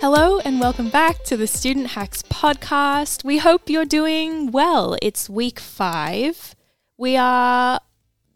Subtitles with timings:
[0.00, 3.24] Hello, and welcome back to the Student Hacks podcast.
[3.24, 4.96] We hope you're doing well.
[5.02, 6.54] It's week five.
[6.96, 7.80] We are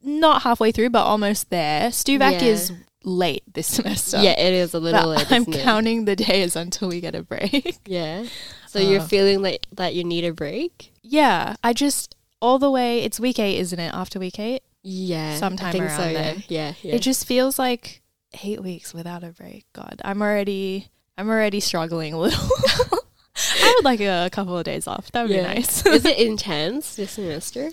[0.03, 1.90] not halfway through, but almost there.
[1.90, 2.43] Stuvac Yeah.
[2.43, 2.72] is
[3.04, 4.21] late this semester.
[4.21, 5.30] Yeah, it is a little late.
[5.30, 7.79] I'm counting the days until we get a break.
[7.87, 8.24] Yeah.
[8.67, 9.06] So you're Uh.
[9.06, 10.92] feeling like that you need a break?
[11.03, 13.01] yeah, I just all the way.
[13.03, 13.92] It's week eight, isn't it?
[13.94, 15.37] After week eight, Yeah.
[15.37, 16.34] Sometime I think around so, yeah.
[16.48, 16.74] Yeah.
[16.83, 16.95] Yeah.
[16.97, 18.02] it just feels like
[18.43, 19.66] eight weeks without a break.
[19.74, 20.88] God, I'm already,
[21.19, 22.48] I'm already struggling a little.
[23.37, 25.11] I would like a couple of days off.
[25.12, 25.48] That would Yeah.
[25.48, 25.85] be nice.
[25.87, 27.71] is it intense this semester?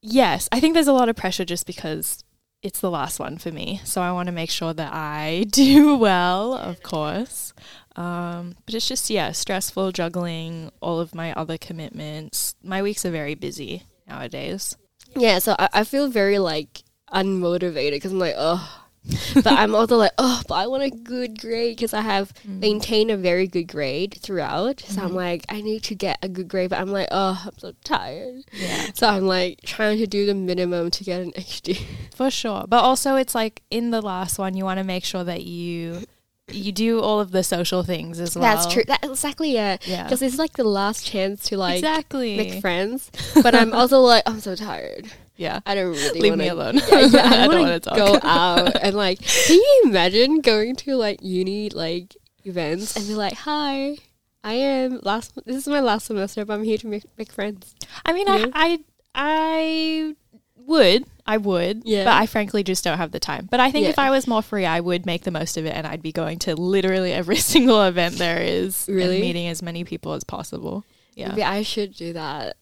[0.00, 2.22] Yes, I think there's a lot of pressure just because
[2.62, 3.80] it's the last one for me.
[3.84, 7.52] So I want to make sure that I do well, of course.
[7.96, 12.54] Um, but it's just, yeah, stressful juggling all of my other commitments.
[12.62, 14.76] My weeks are very busy nowadays.
[15.16, 16.82] Yeah, so I, I feel very like
[17.12, 18.84] unmotivated because I'm like, oh.
[19.34, 22.60] but I'm also like, oh, but I want a good grade because I have Mm.
[22.60, 24.80] maintained a very good grade throughout.
[24.80, 25.14] So I'm Mhm.
[25.14, 28.42] like, I need to get a good grade, but I'm like, oh, I'm so tired.
[28.52, 31.78] Yeah, So I'm like trying to do the minimum to get an HD.
[32.14, 32.64] for sure.
[32.68, 36.02] But also, it's like in the last one, you want to make sure that you
[36.50, 38.42] you do all of the social things as well.
[38.42, 38.82] That's true.
[38.86, 39.76] That exactly yeah.
[39.84, 42.36] Yeah, Because it's like the last chance to like exactly.
[42.38, 43.10] make friends.
[43.42, 45.10] But I'm also like, I'm so tired.
[45.38, 46.74] Yeah, I don't really leave wanna, me alone.
[46.76, 49.20] Yeah, yeah, I, I don't want wanna go out and like.
[49.46, 53.96] Can you imagine going to like uni like events and be like, "Hi,
[54.44, 55.32] I am last.
[55.46, 58.28] This is my last semester, but I'm here to make make friends." I mean.
[58.28, 58.78] I, I,
[59.14, 60.14] I
[60.56, 62.04] would, I would, Yeah.
[62.04, 63.48] but I frankly just don't have the time.
[63.50, 63.90] But I think Yeah.
[63.90, 66.12] if I was more free, I would make the most of it, and I'd be
[66.12, 69.20] going to literally every single event there is, and Really?
[69.20, 70.84] meeting as many people as possible.
[71.14, 71.28] Yeah.
[71.30, 72.56] Maybe I should do that.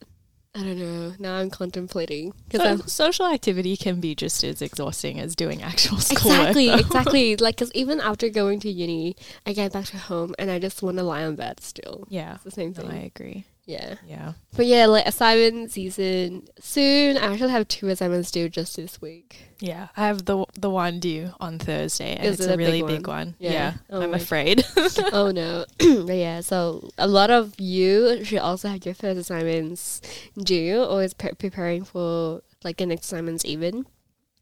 [0.57, 1.13] I don't know.
[1.19, 5.99] Now I'm contemplating because So, social activity can be just as exhausting as doing actual
[5.99, 6.39] schoolwork.
[6.41, 10.51] exactly exactly like because even after going to uni, I get back to home and
[10.51, 12.07] I just want to lie on bed still.
[12.09, 12.91] yeah, It's the same no, thing.
[12.91, 13.45] I agree.
[13.67, 13.97] Yeah.
[14.07, 14.33] Yeah.
[14.57, 17.17] But yeah, like assignment season soon.
[17.19, 19.49] I actually have two assignments due just this week.
[19.61, 22.57] Yeah, I have the the one due on Thursday, and Is it's it a a
[22.57, 22.93] big really one?
[22.97, 23.35] big one.
[23.39, 23.53] Yeah.
[23.53, 24.65] Yeah, Oh I'm afraid.
[25.13, 25.65] oh no.
[25.79, 30.01] but yeah, so a lot of you should also have your first assignments
[30.39, 33.87] due or is pre- preparing for like the next assignments even.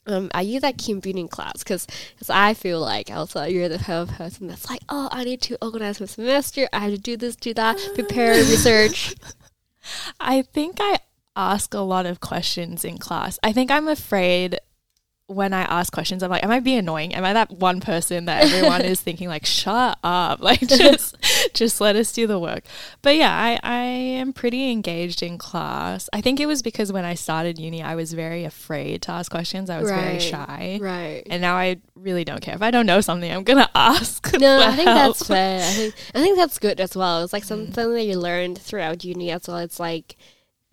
[0.07, 1.87] Um, I use that computing class because
[2.29, 5.57] I feel like also you're the type of person that's like, oh, I need to
[5.63, 6.69] organize my semester.
[6.73, 9.15] I have to do this, do that, prepare, research.
[10.21, 10.99] I think I
[11.37, 13.39] ask a lot of questions in class.
[13.43, 14.59] I think I'm afraid
[15.27, 17.15] when I ask questions, I'm like, am I being annoying?
[17.15, 21.17] Am I that one person that everyone is thinking like, shut up, like just
[21.55, 22.65] just let us do the work?
[23.01, 26.11] But yeah, I I am pretty engaged in class.
[26.12, 29.31] I think it was because when I started uni, I was very afraid to ask
[29.31, 29.71] questions.
[29.71, 30.79] I was very shy.
[30.81, 31.23] Right.
[31.31, 32.55] And now I really don't care.
[32.55, 34.31] If I don't know something, I'm gonna ask.
[34.39, 35.17] No, I think help.
[35.17, 35.61] that's fair.
[35.61, 37.25] I think I think that's good as well.
[37.25, 37.49] It's like Mm.
[37.49, 39.59] something that you learned throughout uni as well.
[39.59, 40.17] It's like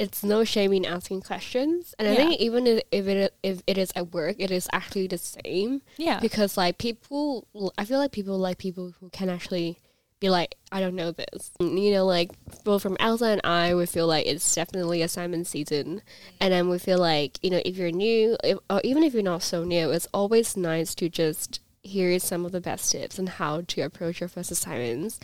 [0.02, 3.78] it's no shame in asking questions, and I think even if if it if it
[3.78, 6.20] is at work, it is actually the same Yeah.
[6.20, 7.48] because like people,
[7.78, 9.78] I feel like people like people who can actually
[10.20, 11.52] be like, I don't know this.
[11.60, 12.30] You know, like
[12.64, 16.02] both from Elsa and I, we feel like it's definitely assignment season,
[16.40, 19.24] and then we feel like you know if you're new, if, or even if you're
[19.24, 23.28] not so new, it's always nice to just hear some of the best tips on
[23.28, 25.20] how to approach your first assignments,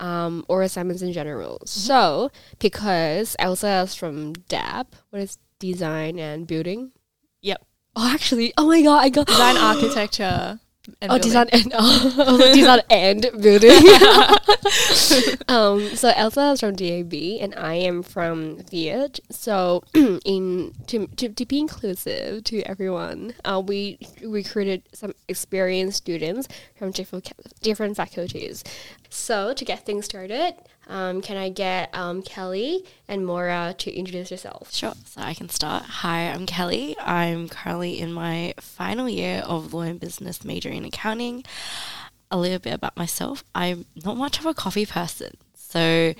[0.00, 1.58] um, or assignments in general.
[1.64, 6.92] So because Elsa is from DAB, what is design and building?
[7.40, 7.64] Yep.
[7.94, 10.60] Oh, actually, oh my god, I got Design architecture.
[11.08, 13.70] Oh, design and oh, design and building.
[15.48, 19.20] um, so Elsa is from DAB and I am from Viet.
[19.30, 26.48] So in to, to, to be inclusive to everyone, uh, we recruited some experienced students
[26.76, 28.64] from different different faculties.
[29.12, 30.54] So to get things started,
[30.88, 34.72] um, can I get um, Kelly and Mora to introduce yourself?
[34.72, 35.84] Sure, so I can start.
[35.84, 36.96] Hi, I'm Kelly.
[36.98, 41.44] I'm currently in my final year of law and business majoring in accounting.
[42.30, 43.44] A little bit about myself.
[43.54, 45.36] I'm not much of a coffee person.
[45.54, 46.14] So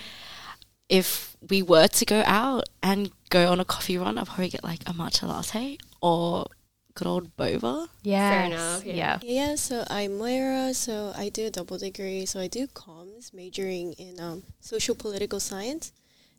[0.91, 4.65] if we were to go out and go on a coffee run, I'll probably get
[4.65, 6.47] like a matcha latte or
[6.94, 7.89] good old boba.
[8.03, 8.31] Yeah.
[8.31, 8.94] Fair enough, yeah.
[8.94, 9.19] Yeah.
[9.23, 10.75] Yeah, so I'm Moira.
[10.75, 12.27] So I do a double degree.
[12.27, 15.93] So I do comms, majoring in um, social political science,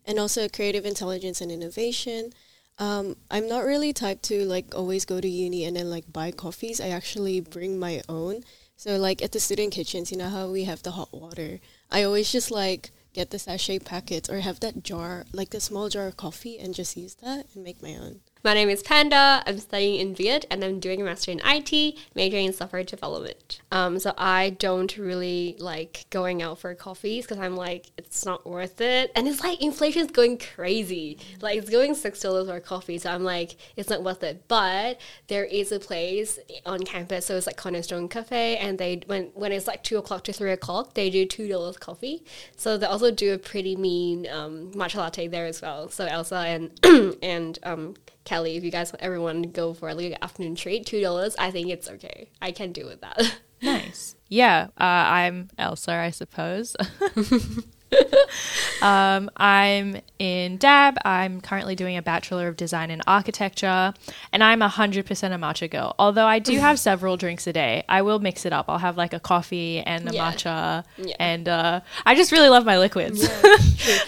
[0.04, 2.32] and also creative intelligence and innovation.
[2.78, 6.30] Um, I'm not really type to like always go to uni and then like buy
[6.30, 6.80] coffees.
[6.80, 8.42] I actually bring my own.
[8.76, 11.60] So like at the student kitchens, you know how we have the hot water.
[11.90, 15.88] I always just like get the sachet packets or have that jar, like the small
[15.88, 18.20] jar of coffee, and just use that and make my own.
[18.44, 19.42] My name is Panda.
[19.46, 23.62] I'm studying in Viet and I'm doing a master in IT, majoring in software development.
[23.72, 28.46] Um, so I don't really like going out for coffees because I'm like, it's not
[28.46, 29.12] worth it.
[29.16, 31.20] And it's like inflation's going crazy.
[31.40, 32.98] Like it's going six dollars for a coffee.
[32.98, 34.46] So I'm like, it's not worth it.
[34.46, 39.30] But there is a place on campus, so it's like Cornerstone Cafe, and they when
[39.32, 42.22] when it's like two o'clock to three o'clock, they do two dollars coffee.
[42.58, 45.88] So they also do a pretty mean um, matcha latte there as well.
[45.88, 47.94] So Elsa and and um,
[48.24, 51.36] Kelly, if you guys want everyone to go for like an afternoon treat, two dollars,
[51.38, 52.30] I think it's okay.
[52.40, 53.38] I can do with that.
[53.62, 54.14] Nice.
[54.28, 56.76] Yeah, uh, I'm Elsa, I suppose.
[58.82, 60.96] um, I'm in DAB.
[61.04, 63.92] I'm currently doing a Bachelor of Design in Architecture,
[64.32, 65.94] and I'm 100% a matcha girl.
[65.98, 68.66] Although I do have several drinks a day, I will mix it up.
[68.68, 70.32] I'll have like a coffee and a Yeah.
[70.32, 71.16] matcha, Yeah.
[71.18, 73.28] and uh, I just really love my liquids.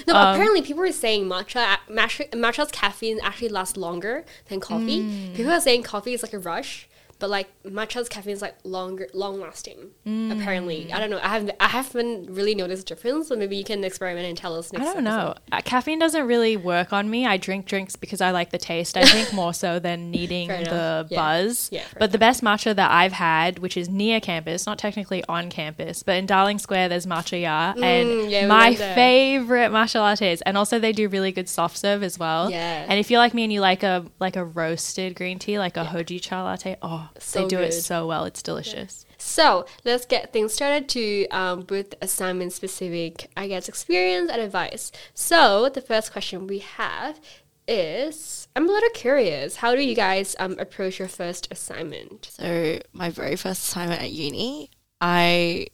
[0.06, 5.32] No, but apparently people are saying matcha, matcha matcha's caffeine actually lasts longer than coffee.
[5.34, 9.08] People are saying coffee is like a rush, but like matcha's caffeine is like longer,
[9.14, 9.90] long lasting.
[10.04, 11.18] Apparently, I don't know.
[11.22, 13.28] I haven't I haven't really noticed a difference.
[13.28, 15.34] So maybe you can experiment and tell us I don't know.
[15.52, 17.26] Uh, caffeine doesn't really work on me.
[17.26, 18.96] I drink drinks because I like the taste.
[18.96, 21.06] I think more so than needing the.
[21.10, 21.16] Yeah.
[21.16, 21.68] buzz.
[21.72, 25.50] Yeah, but the best matcha that I've had, which is near campus, not technically on
[25.50, 30.42] campus, but in Darling Square, there's Matcha Ya, Mm, and yeah, my favorite matcha lattes.
[30.46, 32.50] And also, they do really good soft serve as well.
[32.50, 32.84] Yeah.
[32.88, 35.76] And if you're like me and you like a like a roasted green tea, like
[35.76, 38.24] a hojicha latte, oh, So they do it so well.
[38.24, 39.04] It's delicious.
[39.18, 44.92] So let's get things started to um, with assignment specific, I guess, experience and advice.
[45.14, 47.20] So the first question we have
[47.68, 49.56] is I'm a little curious.
[49.56, 52.30] How do you guys um, approach your first assignment?
[52.32, 54.70] So my very first assignment at uni,
[55.00, 55.66] I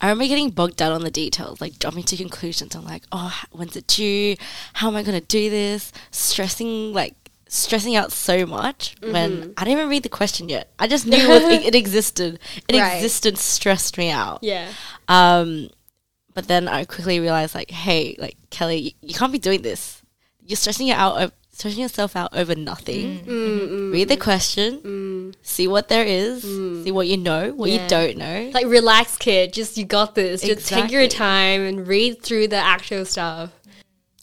[0.00, 2.74] I remember getting bogged down on the details, like jumping to conclusions.
[2.74, 4.36] I'm like, oh, when's it due?
[4.74, 5.92] How am I gonna do this?
[6.10, 7.14] Stressing like
[7.48, 9.50] stressing out so much when mm-hmm.
[9.56, 10.70] I didn't even read the question yet.
[10.78, 12.38] I just knew it, it, it existed.
[12.68, 12.96] It Right.
[12.96, 14.40] existed, stressed me out.
[14.42, 14.68] Yeah.
[15.08, 15.70] Um,
[16.34, 20.02] but then I quickly realized, like, hey, like Kelly, you, you can't be doing this.
[20.46, 23.18] You're stressing it out, o- stressing yourself out over nothing.
[23.18, 23.30] Mm, mm-hmm.
[23.30, 23.92] Mm-hmm.
[23.92, 25.34] Read the question, mm.
[25.42, 26.84] see what there is, mm.
[26.84, 27.82] see what you know, what Yeah.
[27.82, 28.50] you don't know.
[28.54, 29.52] Like relax, kid.
[29.52, 30.42] Just you got this.
[30.42, 33.50] Just take your time and read through the actual stuff.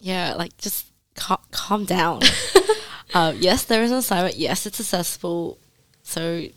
[0.00, 0.86] yeah, like just
[1.16, 2.22] cal- calm down.
[3.14, 4.36] um, yes, there is an assignment.
[4.36, 5.58] Yes, it's accessible.
[6.02, 6.52] So it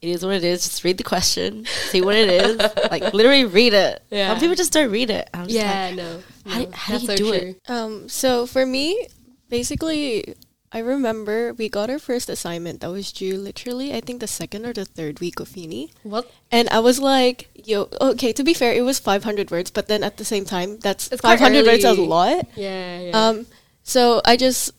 [0.00, 0.62] is what it is.
[0.64, 2.56] Just read the question, see what it is.
[2.90, 4.02] like literally read it.
[4.10, 4.28] Yeah.
[4.30, 5.28] Some people just don't read it.
[5.34, 6.22] I'm just Yeah, like, no.
[6.46, 7.38] how- no, how do you so do true.
[7.50, 7.70] it?
[7.70, 9.08] Um, so for me,
[9.48, 10.34] basically,
[10.70, 14.66] I remember we got our first assignment that was due literally, I think the second
[14.66, 15.92] or the third week of uni.
[16.02, 16.30] What?
[16.52, 20.04] And I was like, yo, okay, to be fair, it was 500 words, but then
[20.04, 22.46] at the same time, that's It's 500 words is a lot.
[22.54, 23.10] Yeah, yeah.
[23.28, 23.46] Um,
[23.82, 24.72] so I just,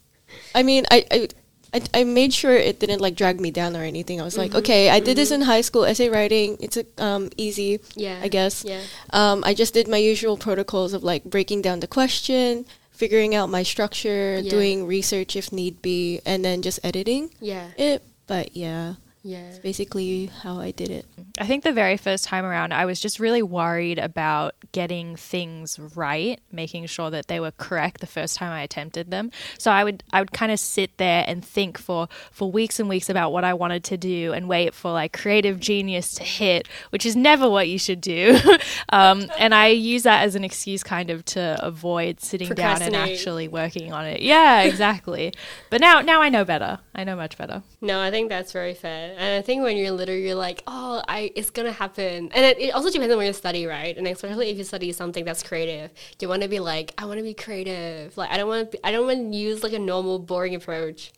[0.55, 1.27] I mean, I, I,
[1.73, 4.19] I, I made sure it didn't like drag me down or anything.
[4.19, 4.41] I was Mm-hmm.
[4.53, 6.57] like, okay, I did this in high school, essay writing.
[6.59, 8.19] It's a, um, easy, yeah.
[8.21, 8.63] I guess.
[8.65, 8.81] Yeah.
[9.11, 13.49] Um, I just did my usual protocols of like breaking down the question, figuring out
[13.49, 14.49] my structure, Yeah.
[14.49, 17.67] doing research if need be, and then just editing Yeah.
[17.77, 18.01] it.
[18.27, 19.49] But yeah, Yeah.
[19.49, 21.05] It's basically how I did it.
[21.39, 25.79] I think the very first time around, I was just really worried about getting things
[25.95, 29.31] right, making sure that they were correct the first time I attempted them.
[29.57, 32.89] So I would I would kind of sit there and think for for weeks and
[32.89, 36.67] weeks about what I wanted to do and wait for like creative genius to hit,
[36.89, 38.39] which is never what you should do.
[38.89, 42.95] um, and I use that as an excuse kind of to avoid sitting down and
[42.95, 44.21] actually working on it.
[44.21, 45.33] Yeah, exactly.
[45.69, 46.79] but now now I know better.
[46.99, 47.63] I know much better.
[47.79, 49.15] No, I think that's very fair.
[49.17, 52.29] And I think when you're little, you're like, oh, I it's gonna happen.
[52.33, 53.97] And it, it also depends on where you study, right?
[53.97, 57.19] And especially if you study something that's creative, you want to be like, I want
[57.19, 58.17] to be creative.
[58.17, 58.85] Like I don't want to.
[58.85, 61.13] I don't want to use like a normal boring approach.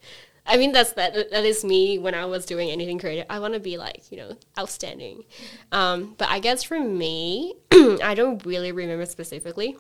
[0.46, 1.16] I mean, that's that.
[1.32, 3.26] That is me when I was doing anything creative.
[3.28, 5.24] I want to be like, you know, outstanding.
[5.72, 9.78] Um, but I guess for me, I don't really remember specifically.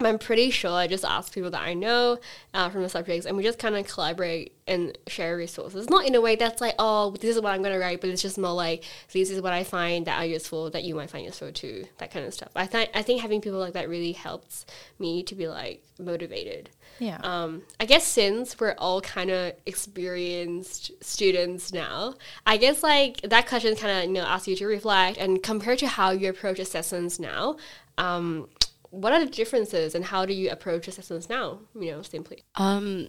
[0.00, 2.18] I'm pretty sure I just ask people that I know
[2.54, 5.88] uh, from the subjects, and we just kind of collaborate and share resources.
[5.90, 8.10] Not in a way that's like, oh, this is what I'm going to write, but
[8.10, 11.10] it's just more like, this is what I find that are useful that you might
[11.10, 12.50] find useful too, that kind of stuff.
[12.56, 14.66] I, th- I think having people like that really helps
[14.98, 16.70] me to be like motivated.
[16.98, 17.18] Yeah.
[17.22, 22.14] Um, I guess since we're all kind of experienced students now,
[22.46, 25.74] I guess like that question kind of you know asks you to reflect and compare
[25.76, 27.56] to how you approach assessments now.
[27.98, 28.48] Um,
[28.92, 31.58] what are the differences and how do you approach assessments now?
[31.74, 32.44] You know, simply.
[32.56, 33.08] Um,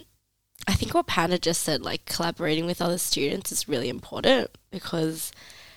[0.68, 5.32] I think what Panda just said, like collaborating with other students, is really important because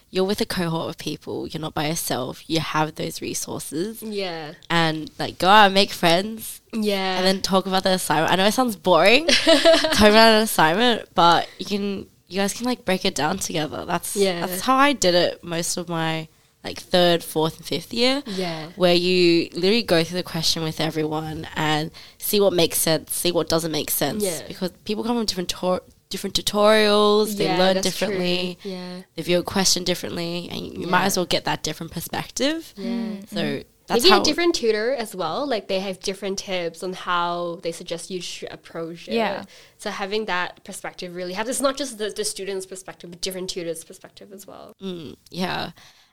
[0.09, 1.49] you're with a cohort of people.
[1.49, 2.49] You're not by yourself.
[2.49, 4.53] You have those resources, Yeah.
[4.71, 7.17] and like go out and make friends, Yeah.
[7.17, 8.33] and then talk about the assignment.
[8.33, 12.67] I know it sounds boring talking about an assignment, but you can you guys can
[12.67, 13.85] like break it down together.
[13.85, 14.47] That's Yeah.
[14.47, 16.29] That's how I did it most of my
[16.67, 18.23] like third, fourth, and fifth year.
[18.27, 18.69] yeah.
[18.77, 23.33] Where you literally go through the question with everyone and see what makes sense, see
[23.33, 24.23] what doesn't make sense.
[24.23, 24.43] Yeah.
[24.49, 28.71] Because people come from different tor- different tutorials, they Yeah, learn differently, true.
[28.73, 29.01] Yeah.
[29.15, 31.07] they view a question differently, and you might Yeah.
[31.07, 32.73] as well get that different perspective.
[32.77, 33.17] Yeah.
[33.33, 35.47] So that's Maybe how a different tutor as well.
[35.47, 39.15] Like they have different tips on how they suggest you should approach it.
[39.15, 39.45] Yeah.
[39.79, 41.51] So having that perspective really helps.
[41.51, 44.73] It's not just the, the student's perspective, but different tutors' perspective as well.
[44.83, 45.71] Mm, yeah,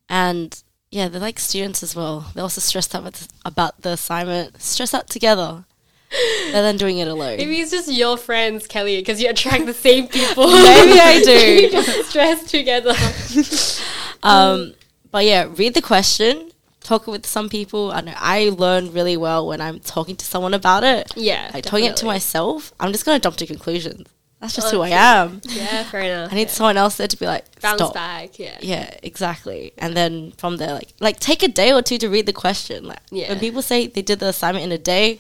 [0.10, 2.32] and yeah, they're like students as well.
[2.34, 5.66] They're also stressed out about, about the assignment, stressed out together,
[6.48, 7.38] rather then doing it alone.
[7.38, 10.48] Maybe it's just your friends, Kelly, because you attract the same people.
[10.52, 11.32] Maybe I do.
[11.62, 12.94] you just stress together.
[14.24, 14.74] Um,
[15.12, 17.92] but yeah, read the question, talk with some people.
[17.92, 21.12] I know I learn really well when I'm talking to someone about it.
[21.16, 21.52] Yeah.
[21.54, 24.08] Like talking it to myself, I'm just gonna jump to conclusions.
[24.44, 25.40] That's just Oh, who I am.
[25.46, 26.34] Yeah, fair enough.
[26.34, 26.48] I need yeah.
[26.50, 27.94] someone else there to be like, bounce stop.
[27.94, 28.38] back.
[28.38, 28.58] Yeah.
[28.62, 29.72] Yeah, exactly.
[29.78, 32.84] And then from there, like, like take a day or two to read the question.
[32.84, 33.30] Like, Yeah.
[33.30, 35.20] when people say they did the assignment in a day,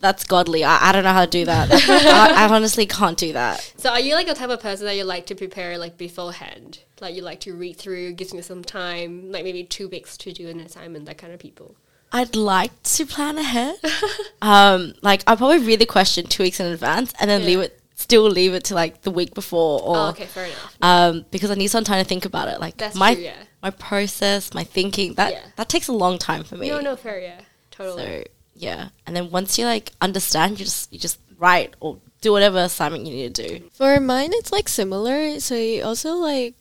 [0.00, 0.64] that's godly.
[0.64, 1.68] I, I don't know how to do that.
[1.88, 3.72] I, I honestly can't do that.
[3.78, 6.80] So are you like the type of person that you like to prepare like beforehand?
[7.00, 10.32] Like you like to read through, gives me some time, like maybe two weeks to
[10.32, 11.76] do an assignment, that kind of people.
[12.12, 13.76] I'd like to plan ahead.
[14.42, 17.46] um, like I'll probably read the question two weeks in advance and then Yeah.
[17.46, 20.76] leave it, still leave it to like the week before, or Oh, okay, fair enough.
[20.90, 22.60] um, because I need some time to think about it.
[22.60, 23.42] Like That's my true, yeah.
[23.62, 25.44] my process, my thinking that Yeah.
[25.58, 26.68] that takes a long time for me.
[26.68, 27.40] No, no, fair, yeah.
[27.70, 28.04] Totally.
[28.04, 28.24] So
[28.66, 32.58] yeah, and then once you like understand, you just you just write or do whatever
[32.58, 33.52] assignment you need to do.
[33.72, 35.40] For mine, it's like similar.
[35.40, 36.54] So you also like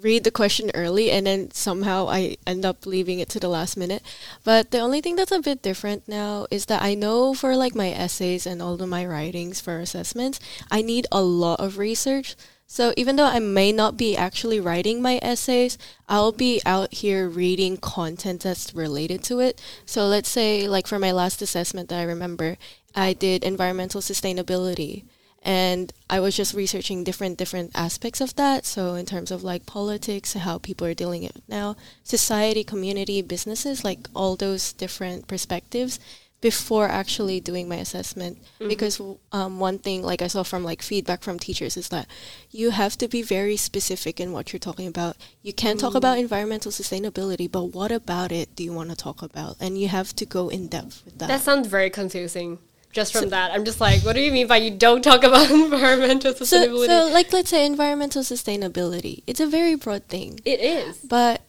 [0.00, 3.76] read the question early, and then somehow I end up leaving it to the last
[3.76, 4.02] minute.
[4.44, 7.74] But the only thing that's a bit different now is that I know for like
[7.74, 10.40] my essays and all of my writings for assessments,
[10.70, 12.36] I need a lot of research.
[12.70, 17.26] So even though I may not be actually writing my essays, I'll be out here
[17.26, 19.60] reading content that's related to it.
[19.86, 22.58] So let's say like for my last assessment that I remember,
[22.94, 25.04] I did environmental sustainability
[25.42, 28.66] and I was just researching different different aspects of that.
[28.66, 33.84] So in terms of like politics, how people are dealing it now, society, community, businesses,
[33.84, 36.00] like all those different perspectives
[36.40, 38.38] before actually doing my assessment.
[38.68, 39.00] Because
[39.32, 42.06] um, one thing, like I saw from like feedback from teachers, is that
[42.50, 45.16] you have to be very specific in what you're talking about.
[45.42, 49.22] You can talk about environmental sustainability, but what about it do you want to talk
[49.22, 49.56] about?
[49.60, 51.28] And you have to go in depth with that.
[51.28, 52.58] That sounds very confusing.
[52.98, 55.48] Just from that, I'm just like, what do you mean by you don't talk about
[55.64, 56.86] environmental so, sustainability?
[56.86, 59.22] so, like, let's say environmental sustainability.
[59.28, 60.40] It's a very broad thing.
[60.44, 60.96] it is.
[60.98, 61.48] But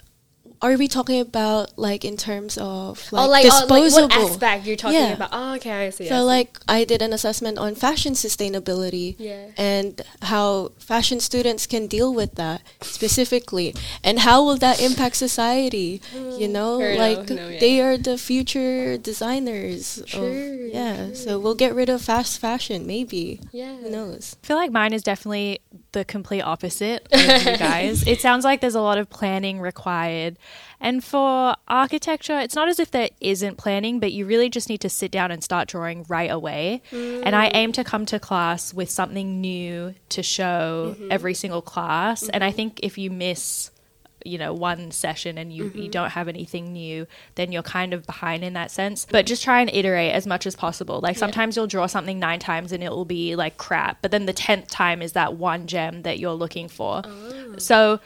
[0.61, 4.07] are we talking about like in terms of oh, like, oh, like, oh, like disposable?
[4.07, 5.13] what aspect you're talking Yeah.
[5.13, 5.29] about?
[5.31, 6.05] Oh, okay, I see.
[6.05, 6.21] I so see.
[6.21, 9.47] like I did an assessment on fashion sustainability Yeah.
[9.57, 13.73] and how fashion students can deal with that specifically
[14.03, 17.29] and how will that impact society you hmm, know Fair like.
[17.29, 17.59] No, yeah.
[17.59, 22.85] they are the future designers True, of, yeah so we'll get rid of fast fashion
[22.85, 23.75] maybe yeah.
[23.77, 25.59] who knows I feel like mine is definitely
[25.91, 28.05] the complete opposite of you guys.
[28.05, 30.37] It sounds like there's a lot of planning required.
[30.79, 34.81] And for architecture, it's not as if there isn't planning, but you really just need
[34.81, 36.81] to sit down and start drawing right away.
[36.91, 41.11] And I aim to come to class with something new to show mm-hmm.
[41.11, 42.29] every single class.
[42.29, 42.55] And I mm-hmm.
[42.55, 43.71] think if you miss
[44.25, 45.91] you know one session and you, you mm-hmm.
[45.91, 49.05] don't have anything new then you're kind of behind in that sense.
[49.09, 50.99] But just try and iterate as much as possible.
[50.99, 54.25] Like sometimes you'll draw something nine times and it will be like crap but then
[54.25, 57.01] the 10th time is that one gem that you're looking for.
[57.05, 57.55] Oh.
[57.57, 57.99] So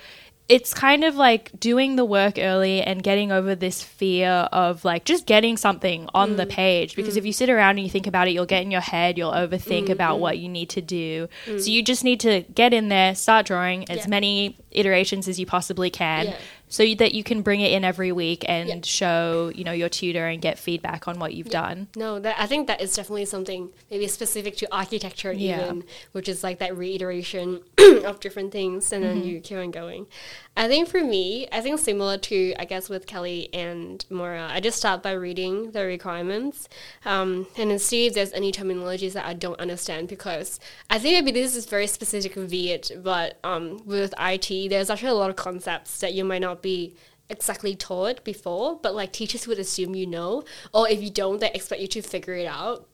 [0.49, 5.05] it's kind of like doing the work early and getting over this fear of like
[5.05, 6.49] just getting something on the mm.
[6.49, 6.95] page.
[6.95, 7.17] Because mm.
[7.17, 9.31] if you sit around and you think about it you'll get in your head you'll
[9.31, 9.93] overthink mm-hmm.
[9.93, 11.29] about what you need to do.
[11.45, 11.67] So mm.
[11.67, 14.07] you just need to get in there start drawing as Yeah.
[14.07, 16.27] many iterations as you possibly can.
[16.27, 16.35] Yeah.
[16.73, 18.75] So that you can bring it in every week and Yeah.
[18.83, 22.47] show you know your tutor and get feedback on what you've done No, that I
[22.47, 25.63] think that is definitely something maybe specific to architecture Yeah.
[25.65, 27.61] even, which is like that reiteration
[28.09, 29.13] of different things and Mm-hmm.
[29.19, 30.07] then you keep on going.
[30.55, 34.59] I think for me, I think similar to I guess with Kelly and Mora, I
[34.59, 36.67] just start by reading the requirements
[37.05, 41.13] um, and then see if there's any terminologies that I don't understand because I think
[41.25, 45.29] maybe this is very specific with it, but um, with IT, there's actually a lot
[45.29, 46.95] of concepts that you might not be
[47.29, 50.43] exactly taught before, but like teachers would assume you know,
[50.73, 52.87] or if you don't, they expect you to figure it out.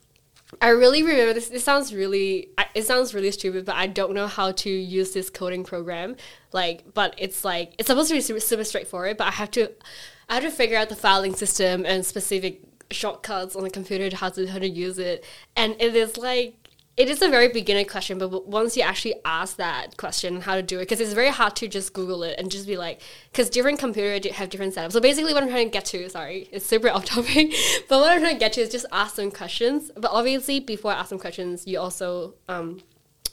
[0.62, 1.50] I really remember this.
[1.50, 5.30] This sounds really, it sounds really stupid, but I don't know how to use this
[5.30, 6.16] coding program.
[6.52, 9.72] Like, but it's like it's supposed to be super, super straightforward, but I have to,
[10.28, 14.16] I have to figure out the filing system and specific shortcuts on the computer to
[14.16, 15.24] how to how to use it.
[15.56, 16.59] And it is like
[17.00, 20.62] it is a very beginner question, but once you actually ask that question how to
[20.62, 23.02] do it, because it's very hard to just Google it and just be like,
[23.32, 24.92] because different computers have different setups.
[24.92, 27.54] So basically, what I'm trying to get to, sorry, it's super off topic,
[27.88, 29.92] but what I'm trying to get to is just ask some questions.
[29.96, 32.82] But obviously, before I ask some questions, you also um,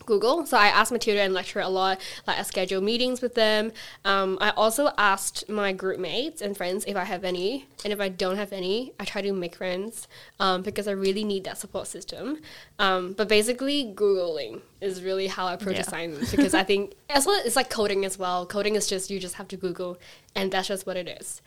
[0.04, 0.44] Google.
[0.46, 2.00] So I asked my tutor and lecturer a lot.
[2.26, 3.72] Like I schedule meetings with them.
[4.04, 8.00] Um, I also asked my group mates and friends if I have any, and if
[8.00, 10.08] I don't have any, I try to make friends
[10.40, 12.38] um, because I really need that support system.
[12.78, 15.82] Um, but basically, googling is really how I approach Yeah.
[15.82, 18.44] assignments because I think as well it's like coding as well.
[18.46, 19.98] Coding is just you just have to Google,
[20.34, 21.40] and that's just what it is.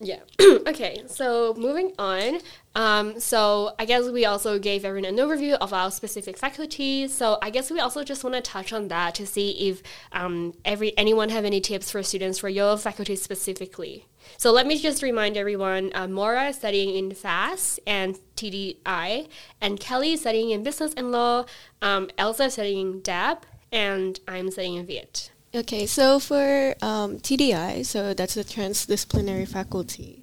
[0.00, 0.20] Yeah.
[0.40, 1.02] okay.
[1.06, 2.38] So moving on.
[2.74, 7.12] Um, so I guess we also gave everyone an overview of our specific faculties.
[7.12, 10.54] So I guess we also just want to touch on that to see if um,
[10.64, 14.06] every anyone have any tips for students for your faculty specifically.
[14.36, 19.28] So let me just remind everyone: uh, Mora is studying in FASS and TDI,
[19.60, 21.46] and Kelly is studying in Business and Law.
[21.82, 25.32] Um, Elsa is studying DAB, and I'm studying in Viet.
[25.54, 30.22] Okay, so for um, TDI, so that's the transdisciplinary faculty.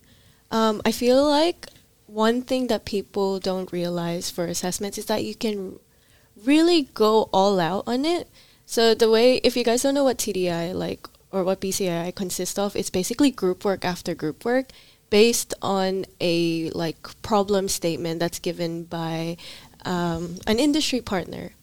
[0.51, 1.65] Um, I feel like
[2.05, 5.79] one thing that people don't realize for assessments is that you can
[6.45, 8.29] really go all out on it.
[8.67, 12.59] So the way, if you guys don't know what TDI like or what BCI consists
[12.59, 14.69] of, it's basically group work after group work
[15.09, 19.37] based on a like problem statement that's given by
[19.85, 21.53] um, an industry partner.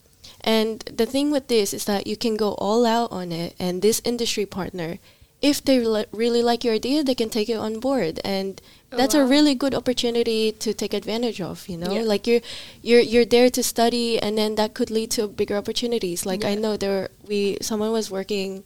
[0.43, 3.81] And the thing with this is that you can go all out on it, and
[3.81, 4.99] this industry partner,
[5.41, 5.79] if they
[6.11, 9.55] really like your idea, they can take it on board, and Oh, that's a really
[9.55, 11.67] good opportunity to take advantage of.
[11.67, 12.03] You know, Yeah.
[12.03, 12.41] like you're
[12.83, 16.25] you're you're there to study, and then that could lead to bigger opportunities.
[16.25, 18.63] Like I know there we someone was working,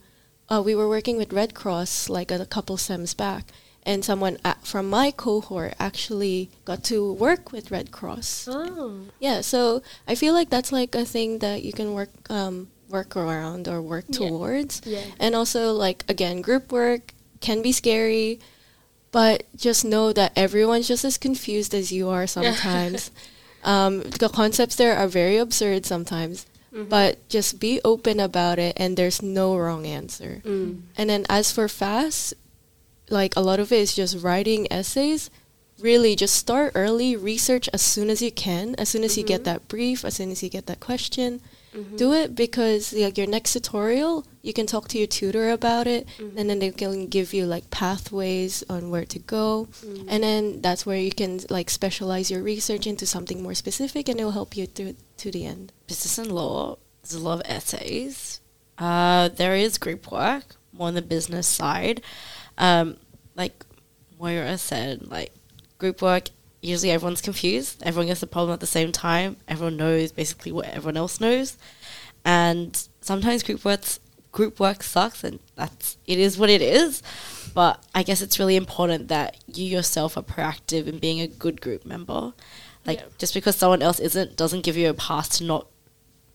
[0.49, 3.45] uh, we were working with Red Cross like a couple sems back,
[3.87, 8.47] and someone a from my cohort actually got to work with Red Cross.
[8.51, 9.07] Oh.
[9.19, 13.15] Yeah, so I feel like that's like a thing that you can work um, work
[13.15, 14.27] around or work Yeah.
[14.27, 14.81] towards.
[14.85, 15.01] Yeah.
[15.19, 18.39] And also like again, group work can be scary,
[19.11, 23.09] but just know that everyone's just as confused as you are sometimes.
[23.63, 26.89] um, the concepts there are very absurd sometimes, Mm-hmm.
[26.91, 30.41] but just be open about it and there's no wrong answer.
[30.43, 30.81] Mm.
[30.99, 32.33] And then as for FASS,
[33.09, 35.29] like a lot of it is just writing essays.
[35.79, 39.41] Really, just start early, research as soon as you can, as soon as you get
[39.41, 39.61] mm-hmm.
[39.61, 41.39] that brief, as soon as you get that question.
[41.75, 41.97] Mm-hmm.
[41.97, 46.07] Do it because like your next tutorial, you can talk to your tutor about it,
[46.17, 46.35] mm-hmm.
[46.35, 49.67] and then they can give you like pathways on where to go,
[50.07, 54.19] and then that's where you can like specialize your research into something more specific, and
[54.19, 55.71] it will help you through to the end.
[55.85, 58.41] business and law, there's a lot of essays.
[58.79, 62.01] Uh, there is group work, more on the business side.
[62.57, 62.97] Um,
[63.35, 63.65] like
[64.19, 65.31] Moira said, like
[65.77, 66.29] group work,
[66.61, 67.81] usually everyone's confused.
[67.83, 69.37] Everyone gets the problem at the same time.
[69.47, 71.57] Everyone knows basically what everyone else knows.
[72.25, 73.99] And sometimes group works
[74.33, 77.01] group work sucks and that's it is what it is.
[77.53, 81.61] But I guess it's really important that you yourself are proactive in being a good
[81.61, 82.33] group member.
[82.85, 83.05] Like Yeah.
[83.17, 85.67] just because someone else isn't doesn't give you a pass to not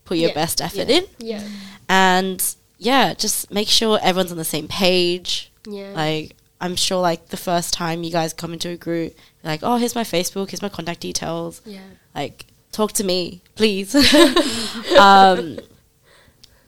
[0.05, 0.35] put your Yeah.
[0.35, 0.95] best effort Yeah.
[0.97, 1.05] in.
[1.19, 1.43] Yeah.
[1.87, 5.51] And yeah, just make sure everyone's on the same page.
[5.67, 5.91] Yeah.
[5.93, 9.75] Like I'm sure like the first time you guys come into a group, like, oh,
[9.77, 11.61] here's my Facebook, here's my contact details.
[11.65, 11.81] yeah.
[12.15, 13.93] Like, talk to me, please.
[14.97, 15.59] um,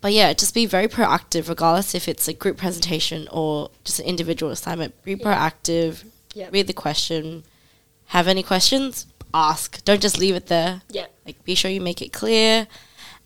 [0.02, 4.06] but yeah, just be very proactive, regardless if it's a group presentation or just an
[4.06, 5.02] individual assignment.
[5.04, 6.04] Be proactive,
[6.34, 6.50] Yeah.
[6.52, 7.44] read the question.
[8.08, 9.08] Have any questions?
[9.34, 9.84] Ask.
[9.86, 10.82] Don't just leave it there.
[10.90, 11.06] Yeah.
[11.26, 12.68] Like, be sure you make it clear.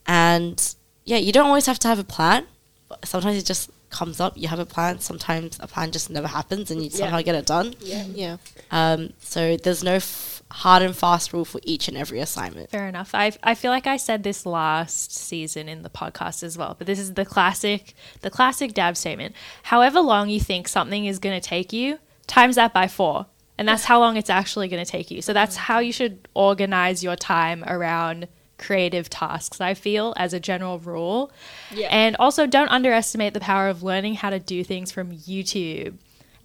[0.05, 2.45] And yeah, you don't always have to have a plan.
[2.87, 4.33] But sometimes it just comes up.
[4.37, 4.99] You have a plan.
[4.99, 6.97] Sometimes a plan just never happens, and you Yeah.
[6.97, 7.75] somehow get it done.
[7.81, 8.05] Yeah.
[8.13, 8.37] Yeah.
[8.71, 12.69] Um, so there's no f- hard and fast rule for each and every assignment.
[12.71, 13.11] Fair enough.
[13.13, 16.87] I I feel like I said this last season in the podcast as well, but
[16.87, 19.35] this is the classic the classic dab statement.
[19.63, 23.25] However long you think something is going to take you, times that by 4.
[23.57, 25.21] And that's how long it's actually going to take you.
[25.21, 28.27] So that's how you should organize your time around
[28.59, 29.59] creative tasks.
[29.59, 31.31] I feel as a general rule.
[31.73, 31.87] Yeah.
[31.89, 35.95] And also don't underestimate the power of learning how to do things from YouTube.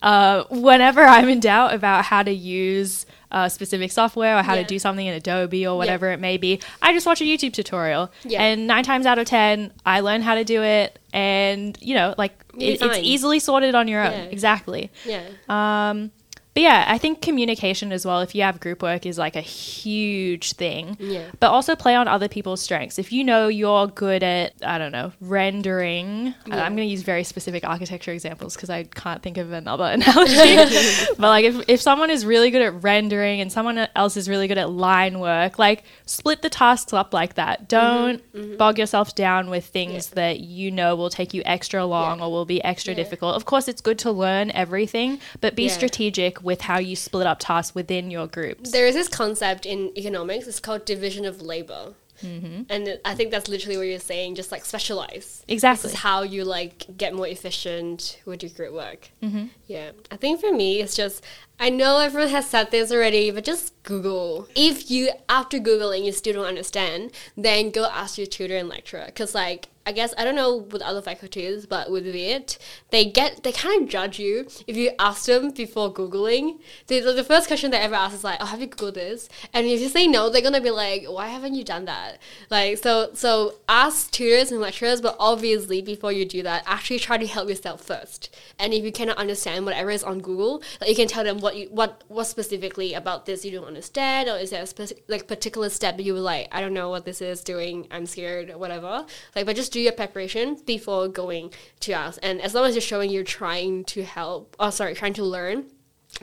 [0.02, 4.60] Uh, whenever I'm in doubt about how to use uh, specific software or how Yeah.
[4.62, 7.54] to do something in Adobe or whatever it may be, I just watch a YouTube
[7.54, 8.12] tutorial.
[8.22, 8.42] Yeah.
[8.42, 10.98] And nine times out of ten, I learn how to do it.
[11.14, 14.12] And, you know, like it, it's easily sorted on your own.
[14.12, 14.22] Yeah.
[14.24, 14.90] Exactly.
[15.06, 15.22] Yeah.
[15.48, 16.10] Um,
[16.54, 19.40] But yeah, I think communication as well, if you have group work, is like a
[19.40, 20.96] huge thing.
[21.00, 21.24] Yeah.
[21.40, 22.96] But also play on other people's strengths.
[22.98, 27.02] If you know you're good at, I don't know, rendering, uh, I'm going to use
[27.02, 30.56] very specific architecture examples because I can't think of another analogy.
[31.18, 34.46] but like if, if someone is really good at rendering and someone else is really
[34.46, 37.68] good at line work, like split the tasks up like that.
[37.68, 38.22] Don't
[38.58, 42.26] bog yourself down with things that you know will take you extra long Yeah.
[42.26, 43.34] or will be extra difficult.
[43.34, 45.72] Of course, it's good to learn everything, but be Yeah.
[45.72, 48.70] strategic with how you split up tasks within your groups.
[48.70, 50.46] There is this concept in economics.
[50.46, 51.94] It's called division of labor.
[52.22, 52.62] Mm-hmm.
[52.70, 54.36] And I think that's literally what you're saying.
[54.36, 55.44] Just like specialize.
[55.48, 55.88] Exactly.
[55.88, 59.10] This is how you like get more efficient with your group work.
[59.22, 59.46] Mm-hmm.
[59.66, 61.24] Yeah, I think for me, it's just
[61.58, 64.48] I know everyone has said this already, but just Google.
[64.54, 69.08] If you after googling you still don't understand, then go ask your tutor and lecturer.
[69.14, 72.58] Cause like I guess I don't know with other faculties, but with VIT,
[72.90, 76.58] they get they kind of judge you if you ask them before googling.
[76.86, 79.66] The the first question they ever ask is like, "Oh, have you googled this?" And
[79.66, 82.18] if you say no, they're gonna be like, "Why haven't you done that?"
[82.50, 87.18] Like so so ask tutors and lecturers, but obviously before you do that, actually try
[87.18, 88.34] to help yourself first.
[88.58, 91.56] And if you cannot understand whatever is on Google, like you can tell them what
[91.56, 95.28] you what what specifically about this you don't understand, or is there a specific like
[95.28, 98.48] particular step that you were like, I don't know what this is doing, I'm scared,
[98.50, 99.04] or whatever.
[99.36, 102.16] Like, but just do your preparation before going to us.
[102.18, 105.66] And as long as you're showing you're trying to help, oh sorry, trying to learn,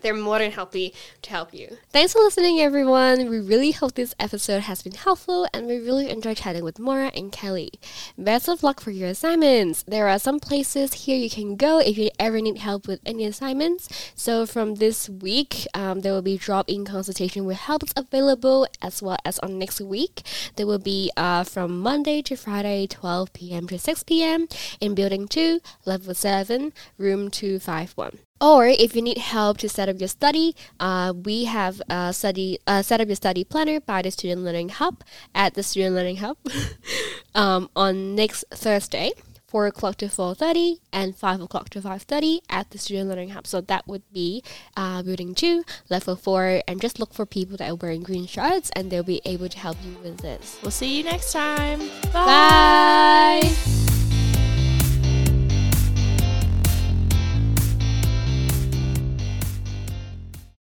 [0.01, 1.77] they're more than happy to help you.
[1.89, 3.29] Thanks for listening, everyone.
[3.29, 7.11] We really hope this episode has been helpful and we really enjoyed chatting with Maura
[7.15, 7.71] and Kelly.
[8.17, 9.83] Best of luck for your assignments.
[9.83, 13.25] There are some places here you can go if you ever need help with any
[13.25, 13.89] assignments.
[14.15, 19.01] So, from this week, um, there will be drop in consultation with helps available as
[19.01, 20.21] well as on next week.
[20.55, 23.67] There will be uh, from Monday to Friday, 12 p.m.
[23.67, 24.47] to 6 p.m.
[24.79, 28.19] in Building 2, Level 7, Room 251.
[28.41, 32.57] Or if you need help to set up your study, uh, we have a study
[32.65, 35.03] uh, set up your study planner by the Student Learning Hub
[35.35, 36.37] at the Student Learning Hub
[37.35, 39.11] um, on next Thursday.
[39.51, 43.45] 4 o'clock to 4.30 and 5 o'clock to 5.30 at the Student Learning Hub.
[43.45, 44.43] So that would be
[44.77, 48.71] uh, Building 2, Level 4, and just look for people that are wearing green shirts
[48.77, 50.57] and they'll be able to help you with this.
[50.61, 51.79] We'll see you next time.
[52.13, 54.00] Bye.